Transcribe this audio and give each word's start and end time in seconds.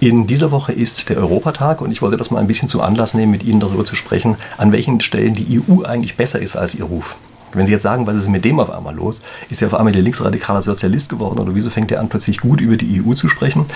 In 0.00 0.28
dieser 0.28 0.52
Woche 0.52 0.70
ist 0.70 1.08
der 1.08 1.16
Europatag 1.16 1.80
und 1.80 1.90
ich 1.90 2.02
wollte 2.02 2.16
das 2.16 2.30
mal 2.30 2.38
ein 2.38 2.46
bisschen 2.46 2.68
zum 2.68 2.82
Anlass 2.82 3.14
nehmen, 3.14 3.32
mit 3.32 3.42
Ihnen 3.42 3.58
darüber 3.58 3.84
zu 3.84 3.96
sprechen, 3.96 4.36
an 4.56 4.70
welchen 4.70 5.00
Stellen 5.00 5.34
die 5.34 5.60
EU 5.60 5.82
eigentlich 5.82 6.16
besser 6.16 6.38
ist 6.38 6.54
als 6.54 6.76
ihr 6.76 6.84
Ruf. 6.84 7.16
Wenn 7.52 7.66
Sie 7.66 7.72
jetzt 7.72 7.82
sagen, 7.82 8.06
was 8.06 8.14
ist 8.14 8.28
mit 8.28 8.44
dem 8.44 8.60
auf 8.60 8.70
einmal 8.70 8.94
los? 8.94 9.22
Ist 9.50 9.60
er 9.60 9.66
auf 9.66 9.74
einmal 9.74 9.92
der 9.92 10.02
linksradikale 10.02 10.62
Sozialist 10.62 11.08
geworden 11.08 11.40
oder 11.40 11.56
wieso 11.56 11.70
fängt 11.70 11.90
er 11.90 11.98
an, 11.98 12.08
plötzlich 12.08 12.38
gut 12.38 12.60
über 12.60 12.76
die 12.76 13.02
EU 13.04 13.14
zu 13.14 13.28
sprechen? 13.28 13.66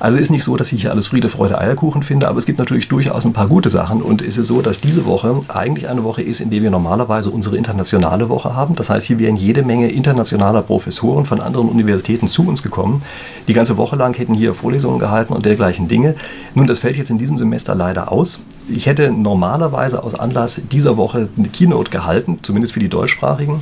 Also 0.00 0.18
ist 0.18 0.30
nicht 0.30 0.44
so, 0.44 0.56
dass 0.56 0.72
ich 0.72 0.80
hier 0.80 0.92
alles 0.92 1.08
Friede, 1.08 1.28
Freude, 1.28 1.60
Eierkuchen 1.60 2.02
finde, 2.02 2.26
aber 2.26 2.38
es 2.38 2.46
gibt 2.46 2.58
natürlich 2.58 2.88
durchaus 2.88 3.26
ein 3.26 3.34
paar 3.34 3.48
gute 3.48 3.68
Sachen. 3.68 4.00
Und 4.00 4.22
es 4.22 4.38
ist 4.38 4.46
so, 4.46 4.62
dass 4.62 4.80
diese 4.80 5.04
Woche 5.04 5.42
eigentlich 5.48 5.88
eine 5.90 6.04
Woche 6.04 6.22
ist, 6.22 6.40
in 6.40 6.48
der 6.48 6.62
wir 6.62 6.70
normalerweise 6.70 7.28
unsere 7.28 7.58
internationale 7.58 8.30
Woche 8.30 8.54
haben. 8.54 8.76
Das 8.76 8.88
heißt, 8.88 9.06
hier 9.06 9.18
wären 9.18 9.36
jede 9.36 9.62
Menge 9.62 9.90
internationaler 9.90 10.62
Professoren 10.62 11.26
von 11.26 11.42
anderen 11.42 11.68
Universitäten 11.68 12.28
zu 12.28 12.48
uns 12.48 12.62
gekommen. 12.62 13.02
Die 13.46 13.52
ganze 13.52 13.76
Woche 13.76 13.96
lang 13.96 14.14
hätten 14.14 14.32
hier 14.32 14.54
Vorlesungen 14.54 14.98
gehalten 14.98 15.34
und 15.34 15.44
dergleichen 15.44 15.86
Dinge. 15.86 16.14
Nun, 16.54 16.66
das 16.66 16.78
fällt 16.78 16.96
jetzt 16.96 17.10
in 17.10 17.18
diesem 17.18 17.36
Semester 17.36 17.74
leider 17.74 18.10
aus. 18.10 18.42
Ich 18.68 18.86
hätte 18.86 19.12
normalerweise 19.12 20.02
aus 20.02 20.14
Anlass 20.14 20.62
dieser 20.72 20.96
Woche 20.96 21.28
eine 21.36 21.48
Keynote 21.48 21.90
gehalten, 21.90 22.38
zumindest 22.40 22.72
für 22.72 22.80
die 22.80 22.88
Deutschsprachigen. 22.88 23.60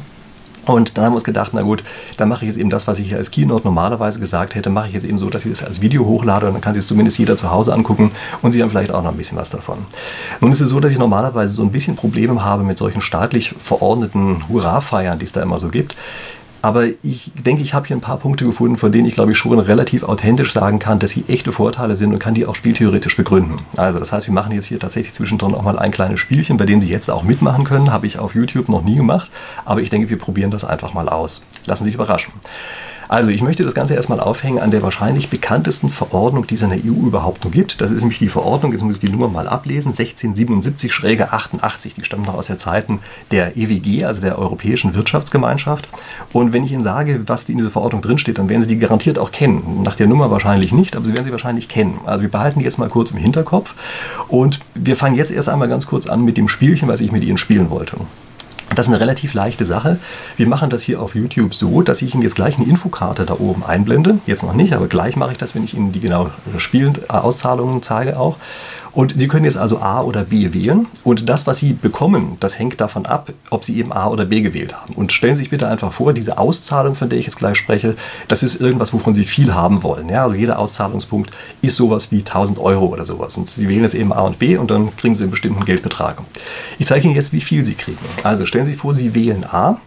Und 0.68 0.96
dann 0.98 1.06
haben 1.06 1.12
wir 1.12 1.16
uns 1.16 1.24
gedacht, 1.24 1.52
na 1.54 1.62
gut, 1.62 1.82
dann 2.18 2.28
mache 2.28 2.44
ich 2.44 2.50
jetzt 2.50 2.58
eben 2.58 2.68
das, 2.68 2.86
was 2.86 2.98
ich 2.98 3.08
hier 3.08 3.16
als 3.16 3.30
Keynote 3.30 3.66
normalerweise 3.66 4.20
gesagt 4.20 4.54
hätte, 4.54 4.68
mache 4.68 4.88
ich 4.88 4.92
jetzt 4.92 5.04
eben 5.04 5.18
so, 5.18 5.30
dass 5.30 5.46
ich 5.46 5.50
das 5.50 5.64
als 5.64 5.80
Video 5.80 6.04
hochlade 6.04 6.46
und 6.46 6.52
dann 6.52 6.60
kann 6.60 6.74
sich 6.74 6.86
zumindest 6.86 7.18
jeder 7.18 7.38
zu 7.38 7.50
Hause 7.50 7.72
angucken 7.72 8.10
und 8.42 8.52
sie 8.52 8.62
haben 8.62 8.68
vielleicht 8.68 8.92
auch 8.92 9.02
noch 9.02 9.10
ein 9.10 9.16
bisschen 9.16 9.38
was 9.38 9.48
davon. 9.48 9.78
Nun 10.42 10.52
ist 10.52 10.60
es 10.60 10.68
so, 10.68 10.78
dass 10.78 10.92
ich 10.92 10.98
normalerweise 10.98 11.54
so 11.54 11.62
ein 11.62 11.72
bisschen 11.72 11.96
Probleme 11.96 12.44
habe 12.44 12.64
mit 12.64 12.76
solchen 12.76 13.00
staatlich 13.00 13.54
verordneten 13.58 14.46
Hurra-Feiern, 14.46 15.18
die 15.18 15.24
es 15.24 15.32
da 15.32 15.40
immer 15.40 15.58
so 15.58 15.70
gibt. 15.70 15.96
Aber 16.60 16.86
ich 17.02 17.30
denke, 17.34 17.62
ich 17.62 17.74
habe 17.74 17.86
hier 17.86 17.96
ein 17.96 18.00
paar 18.00 18.18
Punkte 18.18 18.44
gefunden, 18.44 18.76
von 18.76 18.90
denen 18.90 19.06
ich 19.06 19.14
glaube 19.14 19.32
ich 19.32 19.38
schon 19.38 19.58
relativ 19.58 20.02
authentisch 20.02 20.52
sagen 20.52 20.78
kann, 20.78 20.98
dass 20.98 21.12
sie 21.12 21.24
echte 21.28 21.52
Vorteile 21.52 21.96
sind 21.96 22.12
und 22.12 22.18
kann 22.18 22.34
die 22.34 22.46
auch 22.46 22.56
spieltheoretisch 22.56 23.16
begründen. 23.16 23.60
Also 23.76 23.98
das 23.98 24.12
heißt, 24.12 24.26
wir 24.26 24.34
machen 24.34 24.52
jetzt 24.52 24.66
hier 24.66 24.80
tatsächlich 24.80 25.14
zwischendrin 25.14 25.54
auch 25.54 25.62
mal 25.62 25.78
ein 25.78 25.90
kleines 25.90 26.20
Spielchen, 26.20 26.56
bei 26.56 26.66
dem 26.66 26.80
Sie 26.80 26.88
jetzt 26.88 27.10
auch 27.10 27.22
mitmachen 27.22 27.64
können. 27.64 27.92
Habe 27.92 28.06
ich 28.06 28.18
auf 28.18 28.34
YouTube 28.34 28.68
noch 28.68 28.82
nie 28.82 28.96
gemacht, 28.96 29.30
aber 29.64 29.80
ich 29.82 29.90
denke, 29.90 30.10
wir 30.10 30.18
probieren 30.18 30.50
das 30.50 30.64
einfach 30.64 30.94
mal 30.94 31.08
aus. 31.08 31.46
Lassen 31.66 31.84
Sie 31.84 31.90
sich 31.90 31.94
überraschen. 31.94 32.32
Also 33.08 33.30
ich 33.30 33.40
möchte 33.40 33.64
das 33.64 33.74
Ganze 33.74 33.94
erstmal 33.94 34.20
aufhängen 34.20 34.58
an 34.58 34.70
der 34.70 34.82
wahrscheinlich 34.82 35.30
bekanntesten 35.30 35.88
Verordnung, 35.88 36.46
die 36.46 36.56
es 36.56 36.62
in 36.62 36.68
der 36.68 36.78
EU 36.78 37.06
überhaupt 37.06 37.42
noch 37.42 37.50
gibt. 37.50 37.80
Das 37.80 37.90
ist 37.90 38.02
nämlich 38.02 38.18
die 38.18 38.28
Verordnung, 38.28 38.72
jetzt 38.72 38.82
muss 38.82 38.96
ich 38.96 39.00
die 39.00 39.10
Nummer 39.10 39.28
mal 39.28 39.48
ablesen, 39.48 39.92
1677-88, 39.92 41.94
die 41.96 42.04
stammt 42.04 42.26
noch 42.26 42.34
aus 42.34 42.48
der 42.48 42.58
Zeiten 42.58 43.00
der 43.30 43.56
EWG, 43.56 44.04
also 44.04 44.20
der 44.20 44.38
Europäischen 44.38 44.94
Wirtschaftsgemeinschaft. 44.94 45.88
Und 46.34 46.52
wenn 46.52 46.64
ich 46.64 46.72
Ihnen 46.72 46.82
sage, 46.82 47.22
was 47.26 47.48
in 47.48 47.56
dieser 47.56 47.70
Verordnung 47.70 48.02
drinsteht, 48.02 48.38
dann 48.38 48.50
werden 48.50 48.62
Sie 48.62 48.68
die 48.68 48.78
garantiert 48.78 49.18
auch 49.18 49.32
kennen. 49.32 49.80
Nach 49.82 49.96
der 49.96 50.06
Nummer 50.06 50.30
wahrscheinlich 50.30 50.72
nicht, 50.72 50.94
aber 50.94 51.06
Sie 51.06 51.14
werden 51.14 51.24
sie 51.24 51.32
wahrscheinlich 51.32 51.70
kennen. 51.70 52.00
Also 52.04 52.22
wir 52.22 52.30
behalten 52.30 52.58
die 52.58 52.66
jetzt 52.66 52.78
mal 52.78 52.88
kurz 52.88 53.12
im 53.12 53.16
Hinterkopf 53.16 53.74
und 54.28 54.60
wir 54.74 54.96
fangen 54.96 55.16
jetzt 55.16 55.30
erst 55.30 55.48
einmal 55.48 55.68
ganz 55.68 55.86
kurz 55.86 56.08
an 56.08 56.24
mit 56.24 56.36
dem 56.36 56.48
Spielchen, 56.48 56.88
was 56.88 57.00
ich 57.00 57.10
mit 57.10 57.24
Ihnen 57.24 57.38
spielen 57.38 57.70
wollte. 57.70 57.96
Das 58.78 58.86
ist 58.86 58.92
eine 58.92 59.00
relativ 59.00 59.34
leichte 59.34 59.64
Sache. 59.64 59.98
Wir 60.36 60.46
machen 60.46 60.70
das 60.70 60.84
hier 60.84 61.02
auf 61.02 61.16
YouTube 61.16 61.52
so, 61.52 61.82
dass 61.82 62.00
ich 62.00 62.14
Ihnen 62.14 62.22
jetzt 62.22 62.36
gleich 62.36 62.58
eine 62.58 62.66
Infokarte 62.68 63.26
da 63.26 63.34
oben 63.34 63.64
einblende. 63.64 64.18
Jetzt 64.24 64.44
noch 64.44 64.52
nicht, 64.54 64.72
aber 64.72 64.86
gleich 64.86 65.16
mache 65.16 65.32
ich 65.32 65.38
das, 65.38 65.56
wenn 65.56 65.64
ich 65.64 65.74
Ihnen 65.74 65.90
die 65.90 65.98
genau 65.98 66.30
spielend 66.58 67.10
Auszahlungen 67.10 67.82
zeige 67.82 68.16
auch. 68.16 68.36
Und 68.92 69.14
Sie 69.16 69.28
können 69.28 69.44
jetzt 69.44 69.56
also 69.56 69.78
A 69.78 70.02
oder 70.02 70.24
B 70.24 70.52
wählen. 70.52 70.86
Und 71.04 71.28
das, 71.28 71.46
was 71.46 71.58
Sie 71.58 71.72
bekommen, 71.72 72.36
das 72.40 72.58
hängt 72.58 72.80
davon 72.80 73.06
ab, 73.06 73.32
ob 73.50 73.64
Sie 73.64 73.78
eben 73.78 73.92
A 73.92 74.08
oder 74.08 74.24
B 74.24 74.40
gewählt 74.40 74.74
haben. 74.74 74.94
Und 74.94 75.12
stellen 75.12 75.36
Sie 75.36 75.42
sich 75.42 75.50
bitte 75.50 75.68
einfach 75.68 75.92
vor, 75.92 76.12
diese 76.12 76.38
Auszahlung, 76.38 76.94
von 76.94 77.08
der 77.08 77.18
ich 77.18 77.26
jetzt 77.26 77.38
gleich 77.38 77.58
spreche, 77.58 77.96
das 78.28 78.42
ist 78.42 78.60
irgendwas, 78.60 78.92
wovon 78.92 79.14
Sie 79.14 79.24
viel 79.24 79.54
haben 79.54 79.82
wollen. 79.82 80.08
Ja, 80.08 80.24
also 80.24 80.34
jeder 80.34 80.58
Auszahlungspunkt 80.58 81.30
ist 81.62 81.76
sowas 81.76 82.10
wie 82.10 82.18
1000 82.18 82.58
Euro 82.58 82.86
oder 82.86 83.04
sowas. 83.04 83.36
Und 83.36 83.48
Sie 83.48 83.68
wählen 83.68 83.82
jetzt 83.82 83.94
eben 83.94 84.12
A 84.12 84.22
und 84.22 84.38
B 84.38 84.56
und 84.56 84.70
dann 84.70 84.94
kriegen 84.96 85.14
Sie 85.14 85.22
einen 85.22 85.30
bestimmten 85.30 85.64
Geldbetrag. 85.64 86.22
Ich 86.78 86.86
zeige 86.86 87.06
Ihnen 87.06 87.16
jetzt, 87.16 87.32
wie 87.32 87.40
viel 87.40 87.64
Sie 87.64 87.74
kriegen. 87.74 87.98
Also 88.22 88.46
stellen 88.46 88.64
Sie 88.64 88.72
sich 88.72 88.80
vor, 88.80 88.94
Sie 88.94 89.14
wählen 89.14 89.44
A 89.44 89.78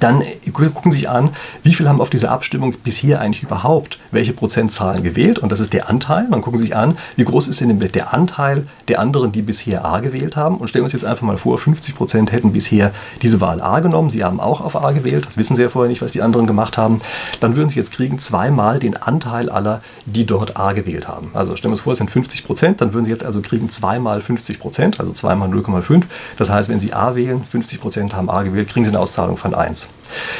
dann 0.00 0.22
gucken 0.52 0.90
Sie 0.90 0.98
sich 0.98 1.08
an, 1.08 1.30
wie 1.62 1.74
viel 1.74 1.88
haben 1.88 2.00
auf 2.00 2.10
dieser 2.10 2.30
Abstimmung 2.30 2.74
bisher 2.82 3.20
eigentlich 3.20 3.42
überhaupt 3.42 3.98
welche 4.10 4.32
Prozentzahlen 4.32 5.02
gewählt 5.02 5.38
und 5.38 5.52
das 5.52 5.60
ist 5.60 5.72
der 5.72 5.88
Anteil. 5.88 6.26
Dann 6.30 6.40
gucken 6.40 6.58
Sie 6.58 6.66
sich 6.66 6.76
an, 6.76 6.98
wie 7.16 7.24
groß 7.24 7.48
ist 7.48 7.60
denn 7.60 7.78
der 7.78 8.14
Anteil 8.14 8.66
der 8.88 9.00
anderen, 9.00 9.32
die 9.32 9.42
bisher 9.42 9.84
A 9.84 10.00
gewählt 10.00 10.36
haben 10.36 10.58
und 10.58 10.68
stellen 10.68 10.82
wir 10.82 10.86
uns 10.86 10.92
jetzt 10.92 11.04
einfach 11.04 11.22
mal 11.22 11.38
vor, 11.38 11.58
50 11.58 11.94
Prozent 11.94 12.32
hätten 12.32 12.52
bisher 12.52 12.92
diese 13.22 13.40
Wahl 13.40 13.60
A 13.60 13.80
genommen, 13.80 14.10
Sie 14.10 14.24
haben 14.24 14.40
auch 14.40 14.60
auf 14.60 14.76
A 14.76 14.92
gewählt, 14.92 15.26
das 15.26 15.36
wissen 15.36 15.56
Sie 15.56 15.62
ja 15.62 15.68
vorher 15.68 15.88
nicht, 15.88 16.02
was 16.02 16.12
die 16.12 16.22
anderen 16.22 16.46
gemacht 16.46 16.76
haben, 16.76 16.98
dann 17.40 17.56
würden 17.56 17.68
Sie 17.68 17.76
jetzt 17.76 17.92
kriegen 17.92 18.18
zweimal 18.18 18.78
den 18.78 18.96
Anteil 18.96 19.50
aller, 19.50 19.82
die 20.04 20.26
dort 20.26 20.56
A 20.56 20.72
gewählt 20.72 21.08
haben. 21.08 21.30
Also 21.34 21.56
stellen 21.56 21.70
wir 21.70 21.74
uns 21.74 21.82
vor, 21.82 21.92
es 21.92 21.98
sind 21.98 22.10
50 22.10 22.44
Prozent, 22.44 22.80
dann 22.80 22.92
würden 22.92 23.04
Sie 23.04 23.10
jetzt 23.10 23.24
also 23.24 23.40
kriegen 23.40 23.70
zweimal 23.70 24.20
50 24.20 24.58
Prozent, 24.58 25.00
also 25.00 25.12
zweimal 25.12 25.48
0,5. 25.48 26.02
Das 26.36 26.50
heißt, 26.50 26.68
wenn 26.68 26.80
Sie 26.80 26.92
A 26.92 27.14
wählen, 27.14 27.44
50 27.44 27.80
Prozent 27.80 28.14
haben 28.14 28.30
A 28.30 28.42
gewählt, 28.42 28.68
kriegen 28.68 28.84
Sie 28.84 28.90
eine 28.90 29.00
Auszahlung 29.00 29.36
von 29.36 29.54
1. 29.54 29.85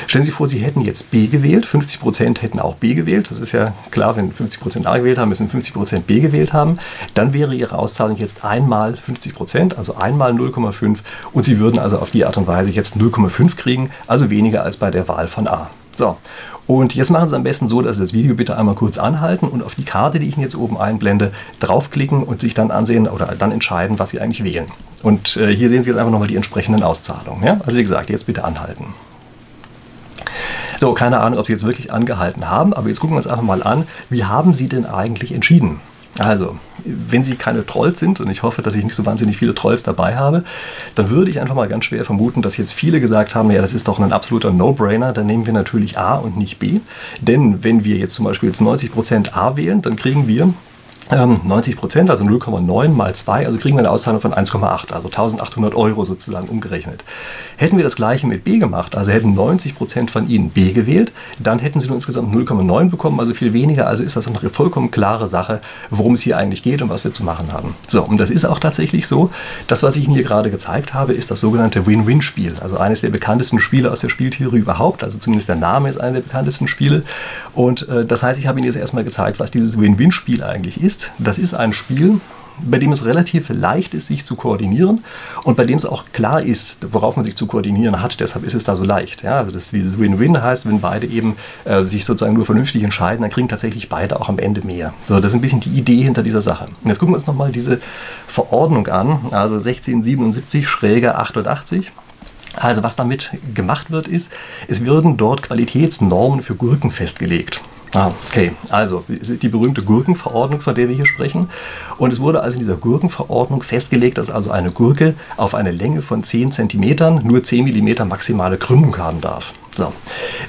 Stellen 0.06 0.24
Sie 0.24 0.30
vor, 0.30 0.48
Sie 0.48 0.58
hätten 0.58 0.80
jetzt 0.80 1.10
B 1.10 1.26
gewählt, 1.26 1.66
50% 1.66 2.40
hätten 2.40 2.60
auch 2.60 2.76
B 2.76 2.94
gewählt. 2.94 3.30
Das 3.30 3.40
ist 3.40 3.52
ja 3.52 3.74
klar, 3.90 4.16
wenn 4.16 4.32
50% 4.32 4.86
A 4.86 4.98
gewählt 4.98 5.18
haben, 5.18 5.28
müssen 5.28 5.50
50% 5.50 6.00
B 6.00 6.20
gewählt 6.20 6.52
haben. 6.52 6.78
Dann 7.14 7.32
wäre 7.32 7.54
Ihre 7.54 7.78
Auszahlung 7.78 8.16
jetzt 8.16 8.44
einmal 8.44 8.94
50%, 8.94 9.76
also 9.76 9.96
einmal 9.96 10.32
0,5 10.32 10.98
und 11.32 11.44
Sie 11.44 11.58
würden 11.58 11.78
also 11.78 11.98
auf 11.98 12.10
die 12.10 12.24
Art 12.24 12.36
und 12.36 12.46
Weise 12.46 12.72
jetzt 12.72 12.96
0,5 12.96 13.56
kriegen, 13.56 13.90
also 14.06 14.30
weniger 14.30 14.62
als 14.62 14.76
bei 14.76 14.90
der 14.90 15.08
Wahl 15.08 15.28
von 15.28 15.48
A. 15.48 15.70
So, 15.96 16.16
und 16.66 16.94
jetzt 16.94 17.10
machen 17.10 17.28
Sie 17.28 17.34
es 17.34 17.36
am 17.36 17.44
besten 17.44 17.68
so, 17.68 17.80
dass 17.80 17.96
Sie 17.96 18.02
das 18.02 18.12
Video 18.12 18.34
bitte 18.34 18.56
einmal 18.58 18.74
kurz 18.74 18.98
anhalten 18.98 19.46
und 19.46 19.62
auf 19.62 19.74
die 19.74 19.84
Karte, 19.84 20.18
die 20.18 20.28
ich 20.28 20.36
Ihnen 20.36 20.42
jetzt 20.42 20.56
oben 20.56 20.76
einblende, 20.76 21.32
draufklicken 21.60 22.22
und 22.22 22.40
sich 22.40 22.54
dann 22.54 22.70
ansehen 22.70 23.08
oder 23.08 23.34
dann 23.38 23.52
entscheiden, 23.52 23.98
was 23.98 24.10
Sie 24.10 24.20
eigentlich 24.20 24.42
wählen. 24.42 24.66
Und 25.02 25.36
äh, 25.36 25.54
hier 25.54 25.68
sehen 25.68 25.82
Sie 25.84 25.90
jetzt 25.90 25.98
einfach 25.98 26.10
nochmal 26.10 26.28
die 26.28 26.36
entsprechenden 26.36 26.82
Auszahlungen. 26.82 27.44
Ja? 27.44 27.60
Also 27.64 27.78
wie 27.78 27.82
gesagt, 27.82 28.10
jetzt 28.10 28.26
bitte 28.26 28.44
anhalten. 28.44 28.94
So, 30.78 30.92
keine 30.92 31.20
Ahnung, 31.20 31.38
ob 31.38 31.46
Sie 31.46 31.52
jetzt 31.52 31.64
wirklich 31.64 31.92
angehalten 31.92 32.48
haben, 32.48 32.74
aber 32.74 32.88
jetzt 32.88 33.00
gucken 33.00 33.14
wir 33.14 33.18
uns 33.18 33.26
einfach 33.26 33.42
mal 33.42 33.62
an, 33.62 33.86
wie 34.10 34.24
haben 34.24 34.54
Sie 34.54 34.68
denn 34.68 34.86
eigentlich 34.86 35.32
entschieden? 35.32 35.80
Also, 36.18 36.56
wenn 36.84 37.24
Sie 37.24 37.34
keine 37.34 37.66
Trolls 37.66 37.98
sind, 37.98 38.20
und 38.20 38.30
ich 38.30 38.42
hoffe, 38.42 38.62
dass 38.62 38.74
ich 38.74 38.84
nicht 38.84 38.94
so 38.94 39.04
wahnsinnig 39.04 39.36
viele 39.36 39.54
Trolls 39.54 39.82
dabei 39.82 40.16
habe, 40.16 40.44
dann 40.94 41.10
würde 41.10 41.30
ich 41.30 41.40
einfach 41.40 41.54
mal 41.54 41.68
ganz 41.68 41.84
schwer 41.84 42.04
vermuten, 42.04 42.40
dass 42.40 42.56
jetzt 42.56 42.72
viele 42.72 43.00
gesagt 43.00 43.34
haben, 43.34 43.50
ja, 43.50 43.60
das 43.60 43.74
ist 43.74 43.88
doch 43.88 43.98
ein 43.98 44.12
absoluter 44.12 44.50
No-Brainer, 44.50 45.12
dann 45.12 45.26
nehmen 45.26 45.44
wir 45.46 45.52
natürlich 45.52 45.98
A 45.98 46.14
und 46.16 46.38
nicht 46.38 46.58
B. 46.58 46.80
Denn 47.20 47.62
wenn 47.64 47.84
wir 47.84 47.96
jetzt 47.96 48.14
zum 48.14 48.24
Beispiel 48.24 48.48
jetzt 48.48 48.62
90% 48.62 49.34
A 49.34 49.56
wählen, 49.56 49.82
dann 49.82 49.96
kriegen 49.96 50.26
wir 50.26 50.52
90 51.10 51.74
ähm, 51.74 51.78
Prozent, 51.78 52.10
also 52.10 52.24
0,9 52.24 52.88
mal 52.88 53.14
2, 53.14 53.46
also 53.46 53.58
kriegen 53.58 53.76
wir 53.76 53.80
eine 53.80 53.90
Auszahlung 53.90 54.20
von 54.20 54.34
1,8, 54.34 54.92
also 54.92 55.06
1800 55.06 55.74
Euro 55.74 56.04
sozusagen 56.04 56.48
umgerechnet. 56.48 57.04
Hätten 57.56 57.76
wir 57.76 57.84
das 57.84 57.96
gleiche 57.96 58.26
mit 58.26 58.42
B 58.44 58.58
gemacht, 58.58 58.96
also 58.96 59.12
hätten 59.12 59.34
90 59.34 59.76
Prozent 59.76 60.10
von 60.10 60.28
Ihnen 60.28 60.50
B 60.50 60.72
gewählt, 60.72 61.12
dann 61.38 61.60
hätten 61.60 61.78
Sie 61.78 61.86
nur 61.86 61.94
insgesamt 61.94 62.34
0,9 62.34 62.90
bekommen, 62.90 63.20
also 63.20 63.34
viel 63.34 63.52
weniger. 63.52 63.86
Also 63.86 64.02
ist 64.02 64.16
das 64.16 64.26
eine 64.26 64.50
vollkommen 64.50 64.90
klare 64.90 65.28
Sache, 65.28 65.60
worum 65.90 66.14
es 66.14 66.22
hier 66.22 66.36
eigentlich 66.36 66.62
geht 66.62 66.82
und 66.82 66.90
was 66.90 67.04
wir 67.04 67.14
zu 67.14 67.22
machen 67.22 67.52
haben. 67.52 67.76
So, 67.88 68.02
und 68.02 68.20
das 68.20 68.30
ist 68.30 68.44
auch 68.44 68.58
tatsächlich 68.58 69.06
so. 69.06 69.30
Das, 69.68 69.82
was 69.82 69.96
ich 69.96 70.04
Ihnen 70.04 70.14
hier 70.14 70.24
gerade 70.24 70.50
gezeigt 70.50 70.92
habe, 70.92 71.12
ist 71.12 71.30
das 71.30 71.40
sogenannte 71.40 71.86
Win-Win-Spiel, 71.86 72.56
also 72.60 72.78
eines 72.78 73.02
der 73.02 73.10
bekanntesten 73.10 73.60
Spiele 73.60 73.92
aus 73.92 74.00
der 74.00 74.08
Spieltheorie 74.08 74.58
überhaupt, 74.58 75.04
also 75.04 75.18
zumindest 75.18 75.48
der 75.48 75.56
Name 75.56 75.88
ist 75.88 76.00
einer 76.00 76.14
der 76.14 76.22
bekanntesten 76.22 76.66
Spiele. 76.66 77.04
Und 77.54 77.88
äh, 77.88 78.04
das 78.04 78.24
heißt, 78.24 78.40
ich 78.40 78.48
habe 78.48 78.58
Ihnen 78.58 78.66
jetzt 78.66 78.76
erstmal 78.76 79.04
gezeigt, 79.04 79.38
was 79.38 79.52
dieses 79.52 79.80
Win-Win-Spiel 79.80 80.42
eigentlich 80.42 80.82
ist 80.82 80.95
ist, 80.96 81.12
das 81.18 81.38
ist 81.38 81.54
ein 81.54 81.72
Spiel, 81.72 82.20
bei 82.58 82.78
dem 82.78 82.90
es 82.90 83.04
relativ 83.04 83.50
leicht 83.50 83.92
ist, 83.92 84.06
sich 84.06 84.24
zu 84.24 84.34
koordinieren 84.34 85.04
und 85.44 85.58
bei 85.58 85.66
dem 85.66 85.76
es 85.76 85.84
auch 85.84 86.06
klar 86.14 86.40
ist, 86.40 86.90
worauf 86.90 87.16
man 87.16 87.24
sich 87.26 87.36
zu 87.36 87.46
koordinieren 87.46 88.00
hat. 88.00 88.18
Deshalb 88.18 88.46
ist 88.46 88.54
es 88.54 88.64
da 88.64 88.74
so 88.74 88.82
leicht. 88.82 89.22
Ja, 89.22 89.40
also 89.40 89.52
das, 89.52 89.72
dieses 89.72 89.98
Win-Win 89.98 90.42
heißt, 90.42 90.66
wenn 90.66 90.80
beide 90.80 91.06
eben 91.06 91.36
äh, 91.66 91.84
sich 91.84 92.06
sozusagen 92.06 92.34
nur 92.34 92.46
vernünftig 92.46 92.82
entscheiden, 92.82 93.20
dann 93.20 93.30
kriegen 93.30 93.48
tatsächlich 93.48 93.90
beide 93.90 94.18
auch 94.18 94.30
am 94.30 94.38
Ende 94.38 94.66
mehr. 94.66 94.94
So, 95.04 95.16
das 95.16 95.26
ist 95.26 95.34
ein 95.34 95.42
bisschen 95.42 95.60
die 95.60 95.78
Idee 95.78 96.00
hinter 96.00 96.22
dieser 96.22 96.40
Sache. 96.40 96.68
Und 96.82 96.88
jetzt 96.88 96.98
gucken 96.98 97.12
wir 97.12 97.18
uns 97.18 97.26
nochmal 97.26 97.52
diese 97.52 97.78
Verordnung 98.26 98.86
an, 98.86 99.18
also 99.32 99.56
1677-88. 99.56 101.88
Also 102.54 102.82
was 102.82 102.96
damit 102.96 103.32
gemacht 103.54 103.90
wird, 103.90 104.08
ist, 104.08 104.32
es 104.66 104.82
werden 104.82 105.18
dort 105.18 105.42
Qualitätsnormen 105.42 106.40
für 106.40 106.54
Gurken 106.54 106.90
festgelegt. 106.90 107.60
Ah, 107.96 108.12
okay. 108.28 108.52
Also, 108.68 109.04
es 109.08 109.30
ist 109.30 109.42
die 109.42 109.48
berühmte 109.48 109.82
Gurkenverordnung, 109.82 110.60
von 110.60 110.74
der 110.74 110.86
wir 110.86 110.94
hier 110.94 111.06
sprechen. 111.06 111.48
Und 111.96 112.12
es 112.12 112.20
wurde 112.20 112.42
also 112.42 112.56
in 112.56 112.58
dieser 112.58 112.76
Gurkenverordnung 112.76 113.62
festgelegt, 113.62 114.18
dass 114.18 114.30
also 114.30 114.50
eine 114.50 114.70
Gurke 114.70 115.14
auf 115.38 115.54
eine 115.54 115.70
Länge 115.70 116.02
von 116.02 116.22
10 116.22 116.52
cm 116.52 117.22
nur 117.22 117.42
10 117.42 117.64
mm 117.64 118.06
maximale 118.06 118.58
Krümmung 118.58 118.98
haben 118.98 119.22
darf. 119.22 119.54
So. 119.74 119.94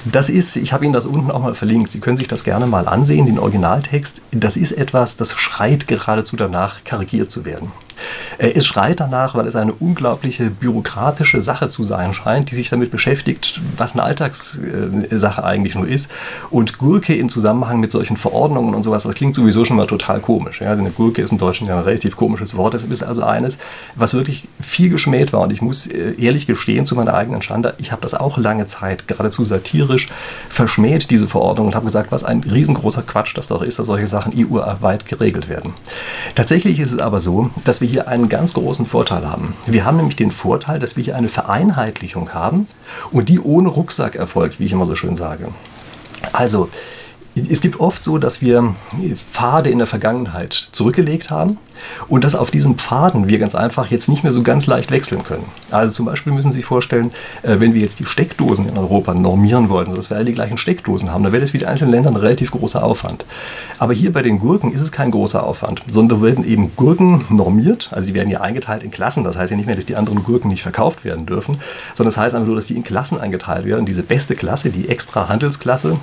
Das 0.04 0.28
ist, 0.28 0.56
ich 0.56 0.74
habe 0.74 0.84
Ihnen 0.84 0.92
das 0.92 1.06
unten 1.06 1.30
auch 1.30 1.40
mal 1.40 1.54
verlinkt. 1.54 1.90
Sie 1.90 2.00
können 2.00 2.18
sich 2.18 2.28
das 2.28 2.44
gerne 2.44 2.66
mal 2.66 2.86
ansehen, 2.86 3.24
den 3.24 3.38
Originaltext. 3.38 4.20
Das 4.30 4.58
ist 4.58 4.72
etwas, 4.72 5.16
das 5.16 5.32
schreit 5.32 5.88
geradezu 5.88 6.36
danach, 6.36 6.84
karikiert 6.84 7.30
zu 7.30 7.46
werden. 7.46 7.72
Es 8.38 8.66
schreit 8.66 9.00
danach, 9.00 9.34
weil 9.34 9.46
es 9.46 9.56
eine 9.56 9.72
unglaubliche 9.72 10.50
bürokratische 10.50 11.42
Sache 11.42 11.70
zu 11.70 11.84
sein 11.84 12.14
scheint, 12.14 12.50
die 12.50 12.54
sich 12.54 12.68
damit 12.68 12.90
beschäftigt, 12.90 13.60
was 13.76 13.94
eine 13.94 14.02
Alltagssache 14.04 15.44
eigentlich 15.44 15.74
nur 15.74 15.88
ist. 15.88 16.10
Und 16.50 16.78
Gurke 16.78 17.16
im 17.16 17.28
Zusammenhang 17.28 17.80
mit 17.80 17.92
solchen 17.92 18.16
Verordnungen 18.16 18.74
und 18.74 18.84
sowas, 18.84 19.02
das 19.02 19.14
klingt 19.14 19.34
sowieso 19.34 19.64
schon 19.64 19.76
mal 19.76 19.86
total 19.86 20.20
komisch. 20.20 20.62
Also 20.62 20.80
eine 20.80 20.90
Gurke 20.90 21.22
ist 21.22 21.32
im 21.32 21.38
Deutschen 21.38 21.66
ja 21.66 21.78
ein 21.78 21.84
relativ 21.84 22.16
komisches 22.16 22.56
Wort. 22.56 22.74
Das 22.74 22.82
ist 22.82 23.02
also 23.02 23.22
eines, 23.24 23.58
was 23.94 24.14
wirklich 24.14 24.48
viel 24.60 24.90
geschmäht 24.90 25.32
war. 25.32 25.40
Und 25.40 25.52
ich 25.52 25.62
muss 25.62 25.86
äh, 25.86 26.14
ehrlich 26.18 26.46
gestehen, 26.46 26.86
zu 26.86 26.94
meiner 26.94 27.14
eigenen 27.14 27.42
Schande, 27.42 27.74
ich 27.78 27.92
habe 27.92 28.02
das 28.02 28.14
auch 28.14 28.38
lange 28.38 28.66
Zeit 28.66 29.08
geradezu 29.08 29.44
satirisch 29.44 30.06
verschmäht, 30.48 31.10
diese 31.10 31.28
Verordnung, 31.28 31.68
und 31.68 31.74
habe 31.74 31.86
gesagt, 31.86 32.12
was 32.12 32.24
ein 32.24 32.42
riesengroßer 32.42 33.02
Quatsch 33.02 33.36
das 33.36 33.48
doch 33.48 33.62
ist, 33.62 33.78
dass 33.78 33.86
solche 33.86 34.06
Sachen 34.06 34.32
EU-weit 34.36 35.06
geregelt 35.06 35.48
werden. 35.48 35.72
Tatsächlich 36.34 36.80
ist 36.80 36.92
es 36.92 36.98
aber 36.98 37.20
so, 37.20 37.50
dass 37.64 37.80
wir 37.80 37.87
hier 37.88 38.08
einen 38.08 38.28
ganz 38.28 38.54
großen 38.54 38.86
Vorteil 38.86 39.28
haben. 39.28 39.54
Wir 39.66 39.84
haben 39.84 39.96
nämlich 39.96 40.16
den 40.16 40.30
Vorteil, 40.30 40.78
dass 40.78 40.96
wir 40.96 41.04
hier 41.04 41.16
eine 41.16 41.28
Vereinheitlichung 41.28 42.32
haben 42.32 42.66
und 43.10 43.28
die 43.28 43.40
ohne 43.40 43.68
Rucksack 43.68 44.14
erfolgt, 44.14 44.60
wie 44.60 44.66
ich 44.66 44.72
immer 44.72 44.86
so 44.86 44.94
schön 44.94 45.16
sage. 45.16 45.48
Also, 46.32 46.68
es 47.50 47.60
gibt 47.60 47.80
oft 47.80 48.04
so, 48.04 48.18
dass 48.18 48.40
wir 48.40 48.74
Pfade 49.16 49.70
in 49.70 49.78
der 49.78 49.86
Vergangenheit 49.86 50.52
zurückgelegt 50.72 51.30
haben 51.30 51.58
und 52.08 52.24
dass 52.24 52.34
auf 52.34 52.50
diesen 52.50 52.76
Pfaden 52.76 53.28
wir 53.28 53.38
ganz 53.38 53.54
einfach 53.54 53.90
jetzt 53.90 54.08
nicht 54.08 54.24
mehr 54.24 54.32
so 54.32 54.42
ganz 54.42 54.66
leicht 54.66 54.90
wechseln 54.90 55.22
können. 55.24 55.44
Also 55.70 55.92
zum 55.92 56.06
Beispiel 56.06 56.32
müssen 56.32 56.50
Sie 56.50 56.58
sich 56.58 56.66
vorstellen, 56.66 57.12
äh, 57.42 57.60
wenn 57.60 57.74
wir 57.74 57.80
jetzt 57.80 58.00
die 58.00 58.04
Steckdosen 58.04 58.68
in 58.68 58.78
Europa 58.78 59.14
normieren 59.14 59.68
wollten, 59.68 59.90
sodass 59.90 60.10
wir 60.10 60.16
alle 60.16 60.26
die 60.26 60.34
gleichen 60.34 60.58
Steckdosen 60.58 61.12
haben, 61.12 61.22
dann 61.22 61.32
wäre 61.32 61.40
das 61.40 61.50
für 61.50 61.58
die 61.58 61.66
einzelnen 61.66 61.92
Länder 61.92 62.10
ein 62.10 62.16
relativ 62.16 62.50
großer 62.50 62.82
Aufwand. 62.82 63.24
Aber 63.78 63.92
hier 63.92 64.12
bei 64.12 64.22
den 64.22 64.38
Gurken 64.38 64.72
ist 64.72 64.80
es 64.80 64.92
kein 64.92 65.10
großer 65.10 65.42
Aufwand, 65.42 65.82
sondern 65.90 66.22
werden 66.22 66.44
eben 66.44 66.74
Gurken 66.74 67.24
normiert, 67.28 67.90
also 67.92 68.08
die 68.08 68.14
werden 68.14 68.30
ja 68.30 68.40
eingeteilt 68.40 68.82
in 68.82 68.90
Klassen. 68.90 69.24
Das 69.24 69.36
heißt 69.36 69.50
ja 69.50 69.56
nicht 69.56 69.66
mehr, 69.66 69.76
dass 69.76 69.86
die 69.86 69.96
anderen 69.96 70.24
Gurken 70.24 70.48
nicht 70.48 70.62
verkauft 70.62 71.04
werden 71.04 71.26
dürfen, 71.26 71.60
sondern 71.94 72.12
das 72.12 72.18
heißt 72.18 72.34
einfach 72.34 72.46
nur, 72.46 72.56
dass 72.56 72.66
die 72.66 72.76
in 72.76 72.84
Klassen 72.84 73.20
eingeteilt 73.20 73.66
werden. 73.66 73.86
Diese 73.86 74.02
beste 74.02 74.34
Klasse, 74.34 74.70
die 74.70 74.88
extra 74.88 75.28
Handelsklasse, 75.28 75.98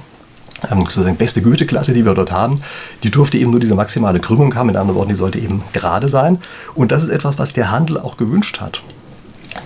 sozusagen 0.62 1.18
beste 1.18 1.42
Güteklasse, 1.42 1.94
die 1.94 2.06
wir 2.06 2.13
dort 2.13 2.31
haben, 2.31 2.62
die 3.04 3.12
durfte 3.12 3.38
eben 3.38 3.52
nur 3.52 3.60
diese 3.60 3.75
maximale 3.75 4.19
Krümmung 4.19 4.56
haben. 4.56 4.68
Mit 4.68 4.78
anderen 4.78 4.98
Worten, 4.98 5.10
die 5.10 5.16
sollte 5.16 5.40
eben 5.40 5.63
gerade 5.74 6.10
sein. 6.10 6.40
Und 6.74 6.92
das 6.92 7.04
ist 7.04 7.10
etwas, 7.10 7.38
was 7.38 7.54
der 7.54 7.72
Handel 7.72 8.00
auch 8.00 8.18
gewünscht 8.18 8.62
hat. 8.62 8.81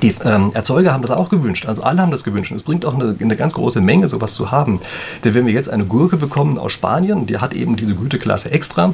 Die 0.01 0.15
ähm, 0.23 0.51
Erzeuger 0.53 0.93
haben 0.93 1.01
das 1.01 1.11
auch 1.11 1.29
gewünscht, 1.29 1.65
also 1.65 1.81
alle 1.83 2.01
haben 2.01 2.11
das 2.11 2.23
gewünscht. 2.23 2.51
Und 2.51 2.57
es 2.57 2.63
bringt 2.63 2.85
auch 2.85 2.93
eine, 2.93 3.15
eine, 3.19 3.35
ganz 3.35 3.55
große 3.55 3.81
Menge, 3.81 4.07
sowas 4.07 4.33
zu 4.33 4.51
haben. 4.51 4.79
Denn 5.23 5.33
wenn 5.33 5.45
wir 5.45 5.53
jetzt 5.53 5.69
eine 5.69 5.85
Gurke 5.85 6.17
bekommen 6.17 6.57
aus 6.57 6.71
Spanien, 6.71 7.25
die 7.25 7.39
hat 7.39 7.53
eben 7.53 7.75
diese 7.75 7.95
Güteklasse 7.95 8.51
extra, 8.51 8.93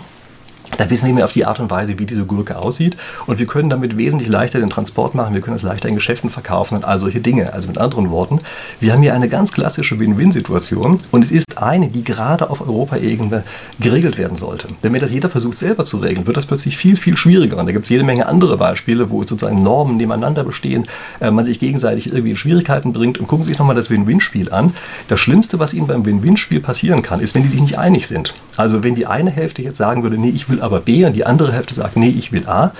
da 0.77 0.89
wissen 0.89 1.07
wir 1.07 1.13
mehr 1.13 1.25
auf 1.25 1.33
die 1.33 1.45
Art 1.45 1.60
und 1.60 1.69
Weise, 1.69 1.98
wie 2.00 2.06
diese 2.06 2.25
Gurke 2.25 2.57
aussieht. 2.57 2.98
Und 3.27 3.39
wir 3.39 3.45
können 3.45 3.69
damit 3.69 3.98
wesentlich 3.98 4.30
leichter 4.30 4.60
den 4.60 4.69
Transport 4.69 5.16
machen. 5.16 5.33
Wir 5.33 5.42
können 5.42 5.57
es 5.57 5.63
leichter 5.63 5.89
in 5.89 5.95
Geschäften 5.95 6.30
verkaufen 6.30 6.75
und 6.75 6.86
all 6.86 7.00
solche 7.00 7.19
Dinge. 7.19 7.54
Also 7.54 7.68
mit 7.68 7.77
anderen 7.77 8.10
Worten, 8.12 8.39
wir 8.80 8.94
haben 8.94 9.01
hier 9.01 9.13
eine 9.13 9.30
ganz 9.30 9.51
klassische 9.51 10.00
Win-Win-Situation. 10.00 10.98
Und 11.12 11.24
es 11.24 11.31
ist 11.31 11.57
eine, 11.57 11.88
die 11.88 12.04
gerade 12.04 12.50
auf 12.50 12.62
Europaebene 12.62 13.44
geregelt 13.80 14.18
werden 14.18 14.38
sollte. 14.38 14.68
Denn 14.83 14.94
wenn 14.94 15.01
das 15.01 15.12
jeder 15.12 15.30
versucht 15.30 15.57
selber 15.57 15.86
zu 15.86 15.98
regeln, 15.98 16.27
wird 16.27 16.38
das 16.38 16.45
plötzlich 16.45 16.78
viel, 16.78 16.98
viel 16.98 17.18
schwieriger. 17.18 17.57
Und 17.57 17.66
da 17.66 17.71
gibt 17.71 17.86
es 17.86 17.89
jede 17.89 18.04
Menge 18.04 18.28
andere 18.28 18.57
Beispiele, 18.57 19.10
wo 19.10 19.21
sozusagen 19.21 19.63
Normen 19.63 19.98
nebeneinander 19.98 20.44
bestehen, 20.44 20.88
äh, 21.19 21.31
man 21.31 21.45
sich 21.45 21.60
gegenseitig 21.60 22.07
irgendwie 22.07 22.31
in 22.31 22.38
Schwierigkeiten 22.38 22.94
bringt. 22.94 23.19
Und 23.19 23.28
gucken 23.28 23.45
Sie 23.45 23.51
sich 23.51 23.60
nochmal 23.60 23.75
das 23.75 23.89
Win-Win-Spiel 23.89 24.51
an. 24.51 24.74
Das 25.07 25.19
Schlimmste, 25.19 25.60
was 25.60 25.74
Ihnen 25.74 25.88
beim 25.88 26.06
Win-Win-Spiel 26.06 26.60
passieren 26.60 27.01
kann, 27.01 27.19
ist, 27.19 27.36
wenn 27.36 27.44
die 27.44 27.50
sich 27.50 27.62
nicht 27.62 27.78
einig 27.78 28.07
sind. 28.07 28.33
Also 28.57 28.84
wenn 28.84 28.96
die 28.96 29.07
eine 29.07 29.30
Hälfte 29.30 29.62
jetzt 29.62 29.78
sagen 29.78 30.04
würde, 30.04 30.18
nee, 30.18 30.30
ich 30.30 30.50
will 30.50 30.62
aber 30.62 30.80
B 30.80 31.06
und 31.06 31.13
die 31.13 31.25
andere 31.25 31.52
Hälfte 31.52 31.74
sagt, 31.74 31.98
nee, 31.98 32.10
ich 32.10 32.31
will 32.31 32.48
A, 32.48 32.72